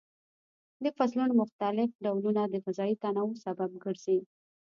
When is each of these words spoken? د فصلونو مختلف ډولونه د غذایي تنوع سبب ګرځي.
د 0.83 0.85
فصلونو 0.97 1.33
مختلف 1.41 1.89
ډولونه 2.03 2.41
د 2.47 2.55
غذایي 2.65 2.95
تنوع 3.03 3.31
سبب 3.45 3.69
ګرځي. 3.83 4.19